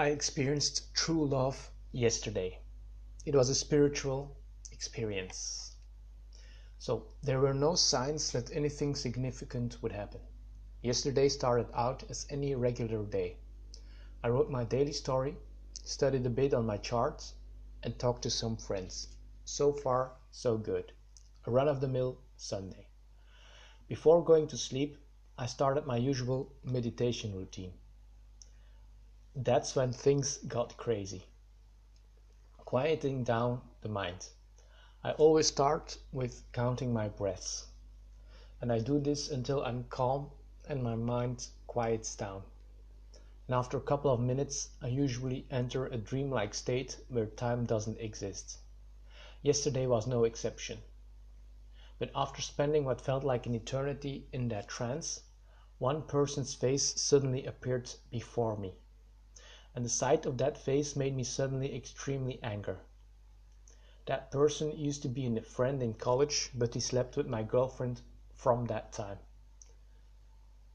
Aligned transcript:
I 0.00 0.10
experienced 0.10 0.94
true 0.94 1.26
love 1.26 1.72
yesterday. 1.90 2.60
It 3.26 3.34
was 3.34 3.48
a 3.48 3.54
spiritual 3.56 4.36
experience. 4.70 5.74
So 6.78 7.08
there 7.20 7.40
were 7.40 7.52
no 7.52 7.74
signs 7.74 8.30
that 8.30 8.54
anything 8.54 8.94
significant 8.94 9.82
would 9.82 9.90
happen. 9.90 10.20
Yesterday 10.82 11.28
started 11.28 11.66
out 11.74 12.04
as 12.08 12.28
any 12.30 12.54
regular 12.54 13.04
day. 13.06 13.38
I 14.22 14.28
wrote 14.28 14.48
my 14.48 14.62
daily 14.62 14.92
story, 14.92 15.36
studied 15.82 16.24
a 16.26 16.30
bit 16.30 16.54
on 16.54 16.64
my 16.64 16.76
charts, 16.76 17.34
and 17.82 17.98
talked 17.98 18.22
to 18.22 18.30
some 18.30 18.56
friends. 18.56 19.08
So 19.44 19.72
far, 19.72 20.12
so 20.30 20.56
good. 20.56 20.92
A 21.44 21.50
run 21.50 21.66
of 21.66 21.80
the 21.80 21.88
mill 21.88 22.18
Sunday. 22.36 22.86
Before 23.88 24.22
going 24.22 24.46
to 24.46 24.56
sleep, 24.56 24.96
I 25.36 25.46
started 25.46 25.86
my 25.86 25.96
usual 25.96 26.52
meditation 26.62 27.34
routine. 27.34 27.72
That's 29.36 29.76
when 29.76 29.92
things 29.92 30.38
got 30.38 30.76
crazy. 30.78 31.26
Quieting 32.56 33.24
down 33.24 33.60
the 33.82 33.88
mind. 33.88 34.30
I 35.04 35.12
always 35.12 35.46
start 35.46 35.98
with 36.12 36.50
counting 36.52 36.94
my 36.94 37.08
breaths. 37.08 37.66
And 38.60 38.72
I 38.72 38.78
do 38.78 38.98
this 38.98 39.30
until 39.30 39.62
I'm 39.62 39.84
calm 39.84 40.30
and 40.66 40.82
my 40.82 40.94
mind 40.96 41.46
quiets 41.66 42.16
down. 42.16 42.42
And 43.46 43.54
after 43.54 43.76
a 43.76 43.82
couple 43.82 44.10
of 44.10 44.18
minutes, 44.18 44.70
I 44.80 44.88
usually 44.88 45.46
enter 45.50 45.86
a 45.86 45.98
dreamlike 45.98 46.54
state 46.54 46.98
where 47.08 47.26
time 47.26 47.66
doesn't 47.66 48.00
exist. 48.00 48.58
Yesterday 49.42 49.86
was 49.86 50.06
no 50.06 50.24
exception. 50.24 50.78
But 51.98 52.10
after 52.14 52.40
spending 52.40 52.86
what 52.86 53.02
felt 53.02 53.24
like 53.24 53.44
an 53.44 53.54
eternity 53.54 54.26
in 54.32 54.48
that 54.48 54.68
trance, 54.68 55.22
one 55.76 56.00
person's 56.02 56.54
face 56.54 56.98
suddenly 57.00 57.44
appeared 57.44 57.90
before 58.10 58.56
me 58.56 58.74
and 59.74 59.84
the 59.84 59.88
sight 59.88 60.26
of 60.26 60.38
that 60.38 60.56
face 60.58 60.96
made 60.96 61.14
me 61.14 61.24
suddenly 61.24 61.74
extremely 61.74 62.42
angry. 62.42 62.76
That 64.06 64.30
person 64.30 64.72
used 64.72 65.02
to 65.02 65.08
be 65.08 65.26
a 65.26 65.42
friend 65.42 65.82
in 65.82 65.94
college, 65.94 66.50
but 66.54 66.74
he 66.74 66.80
slept 66.80 67.16
with 67.16 67.26
my 67.26 67.42
girlfriend 67.42 68.00
from 68.34 68.64
that 68.66 68.92
time. 68.92 69.18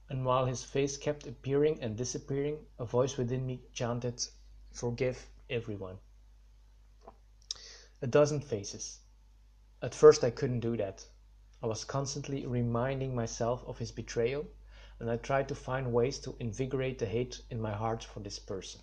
And 0.09 0.23
while 0.23 0.45
his 0.45 0.64
face 0.64 0.97
kept 0.97 1.25
appearing 1.25 1.81
and 1.81 1.97
disappearing, 1.97 2.66
a 2.77 2.86
voice 2.86 3.17
within 3.17 3.45
me 3.45 3.64
chanted, 3.73 4.23
Forgive 4.71 5.30
everyone. 5.49 5.97
A 8.02 8.08
dozen 8.08 8.39
faces. 8.39 8.99
At 9.81 9.95
first, 9.95 10.23
I 10.23 10.30
couldn't 10.30 10.59
do 10.59 10.77
that. 10.77 11.08
I 11.64 11.67
was 11.67 11.86
constantly 11.86 12.45
reminding 12.45 13.16
myself 13.16 13.64
of 13.66 13.80
his 13.80 13.91
betrayal, 13.91 14.45
and 15.03 15.11
I 15.11 15.17
tried 15.17 15.49
to 15.49 15.55
find 15.55 15.91
ways 15.91 16.17
to 16.19 16.37
invigorate 16.39 16.97
the 16.97 17.05
hate 17.05 17.41
in 17.49 17.59
my 17.59 17.73
heart 17.73 18.05
for 18.05 18.21
this 18.21 18.39
person. 18.39 18.79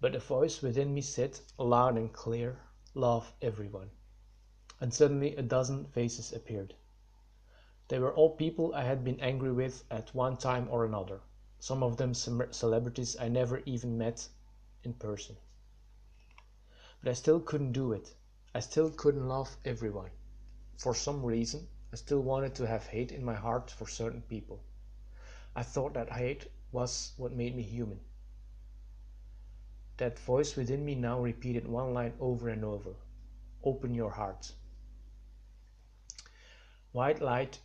But 0.00 0.14
a 0.14 0.20
voice 0.20 0.62
within 0.62 0.94
me 0.94 1.00
said, 1.00 1.40
loud 1.58 1.96
and 1.96 2.12
clear, 2.12 2.60
Love 2.94 3.32
everyone. 3.42 3.90
And 4.80 4.94
suddenly 4.94 5.34
a 5.34 5.42
dozen 5.42 5.86
faces 5.86 6.32
appeared. 6.32 6.76
They 7.88 7.98
were 7.98 8.14
all 8.14 8.36
people 8.36 8.72
I 8.72 8.84
had 8.84 9.02
been 9.02 9.18
angry 9.18 9.50
with 9.50 9.82
at 9.90 10.14
one 10.14 10.36
time 10.36 10.68
or 10.70 10.84
another, 10.84 11.22
some 11.58 11.82
of 11.82 11.96
them 11.96 12.14
celebrities 12.14 13.16
I 13.16 13.26
never 13.26 13.64
even 13.66 13.98
met 13.98 14.28
in 14.84 14.94
person. 14.94 15.36
But 17.02 17.10
I 17.10 17.14
still 17.14 17.40
couldn't 17.40 17.72
do 17.72 17.92
it. 17.92 18.14
I 18.54 18.60
still 18.60 18.92
couldn't 18.92 19.26
love 19.26 19.56
everyone. 19.64 20.12
For 20.76 20.94
some 20.94 21.24
reason, 21.26 21.66
I 21.92 21.96
still 21.96 22.20
wanted 22.20 22.54
to 22.54 22.68
have 22.68 22.86
hate 22.86 23.10
in 23.10 23.24
my 23.24 23.34
heart 23.34 23.72
for 23.72 23.88
certain 23.88 24.22
people. 24.22 24.62
I 25.56 25.62
thought 25.64 25.94
that 25.94 26.12
hate 26.12 26.48
was 26.72 27.12
what 27.16 27.32
made 27.32 27.56
me 27.56 27.62
human. 27.62 28.00
That 29.96 30.18
voice 30.18 30.56
within 30.56 30.84
me 30.84 30.94
now 30.94 31.20
repeated 31.20 31.66
one 31.66 31.92
line 31.92 32.14
over 32.20 32.48
and 32.48 32.64
over 32.64 32.94
Open 33.62 33.92
your 33.92 34.10
heart. 34.12 34.54
White 36.92 37.20
light 37.20 37.60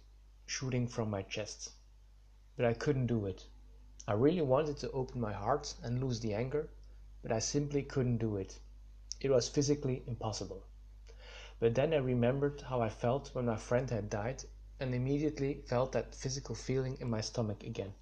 shooting 0.45 0.87
from 0.87 1.09
my 1.09 1.21
chest. 1.21 1.71
But 2.57 2.65
I 2.65 2.73
couldn't 2.73 3.07
do 3.07 3.25
it. 3.25 3.45
I 4.07 4.13
really 4.13 4.41
wanted 4.41 4.77
to 4.77 4.91
open 4.91 5.21
my 5.21 5.33
heart 5.33 5.73
and 5.81 6.03
lose 6.03 6.19
the 6.19 6.33
anger, 6.33 6.69
but 7.21 7.31
I 7.31 7.39
simply 7.39 7.83
couldn't 7.83 8.17
do 8.17 8.35
it. 8.37 8.59
It 9.21 9.29
was 9.29 9.47
physically 9.47 10.03
impossible. 10.07 10.63
But 11.59 11.75
then 11.75 11.93
I 11.93 11.97
remembered 11.97 12.61
how 12.61 12.81
I 12.81 12.89
felt 12.89 13.33
when 13.33 13.45
my 13.45 13.55
friend 13.55 13.89
had 13.89 14.09
died 14.09 14.43
and 14.79 14.93
immediately 14.93 15.61
felt 15.67 15.91
that 15.93 16.13
physical 16.13 16.55
feeling 16.55 16.97
in 16.99 17.09
my 17.09 17.21
stomach 17.21 17.63
again. 17.63 17.93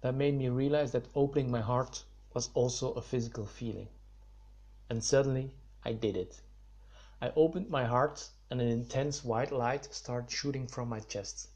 That 0.00 0.14
made 0.14 0.34
me 0.34 0.48
realize 0.48 0.92
that 0.92 1.08
opening 1.14 1.50
my 1.50 1.60
heart 1.60 2.04
was 2.32 2.50
also 2.54 2.92
a 2.92 3.02
physical 3.02 3.46
feeling. 3.46 3.88
And 4.88 5.02
suddenly 5.02 5.54
I 5.84 5.92
did 5.92 6.16
it. 6.16 6.40
I 7.20 7.32
opened 7.36 7.68
my 7.68 7.84
heart 7.84 8.30
and 8.50 8.60
an 8.60 8.68
intense 8.68 9.24
white 9.24 9.50
light 9.50 9.92
started 9.92 10.30
shooting 10.30 10.66
from 10.66 10.88
my 10.88 11.00
chest. 11.00 11.48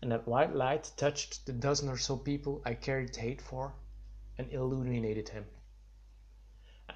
And 0.00 0.12
that 0.12 0.26
white 0.26 0.54
light 0.54 0.92
touched 0.96 1.44
the 1.44 1.52
dozen 1.52 1.88
or 1.88 1.98
so 1.98 2.16
people 2.16 2.62
I 2.64 2.74
carried 2.74 3.16
hate 3.16 3.42
for 3.42 3.74
and 4.38 4.50
illuminated 4.52 5.28
him. 5.28 5.44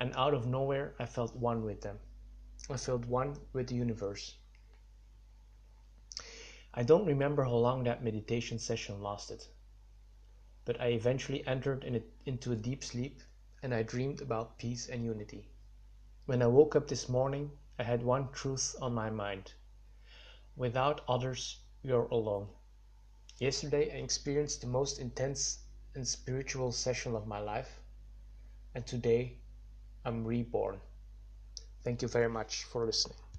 And 0.01 0.15
out 0.17 0.35
of 0.35 0.47
nowhere 0.47 0.95
I 0.99 1.07
felt 1.07 1.37
one 1.37 1.65
with 1.65 1.83
them. 1.83 1.99
I 2.71 2.77
felt 2.79 3.05
one 3.05 3.37
with 3.53 3.67
the 3.69 3.75
universe. 3.75 4.37
I 6.75 6.83
don't 6.83 7.07
remember 7.07 7.45
how 7.45 7.57
long 7.57 7.85
that 7.85 8.05
meditation 8.05 8.59
session 8.59 9.03
lasted 9.03 9.47
but 10.65 10.81
I 10.81 10.87
eventually 10.89 11.47
entered 11.47 11.85
in 11.85 11.97
a, 11.97 12.01
into 12.25 12.53
a 12.53 12.57
deep 12.57 12.83
sleep 12.83 13.21
and 13.63 13.75
I 13.75 13.83
dreamed 13.83 14.23
about 14.23 14.59
peace 14.59 14.89
and 14.89 15.05
unity. 15.05 15.49
When 16.27 16.43
I 16.43 16.47
woke 16.47 16.75
up 16.75 16.89
this 16.89 17.09
morning, 17.09 17.51
I 17.79 17.83
had 17.83 18.03
one 18.03 18.31
truth 18.33 18.75
on 18.81 18.95
my 18.95 19.11
mind. 19.11 19.53
Without 20.57 21.03
others, 21.07 21.61
you're 21.83 22.07
alone. 22.07 22.49
Yesterday, 23.39 23.91
I 23.93 24.03
experienced 24.03 24.61
the 24.61 24.67
most 24.67 24.99
intense 24.99 25.59
and 25.95 26.07
spiritual 26.07 26.73
session 26.73 27.15
of 27.15 27.27
my 27.27 27.41
life, 27.41 27.81
and 28.75 28.87
today, 28.87 29.39
I'm 30.05 30.25
reborn. 30.25 30.81
Thank 31.83 32.01
you 32.01 32.09
very 32.09 32.29
much 32.29 32.65
for 32.65 32.87
listening. 32.87 33.25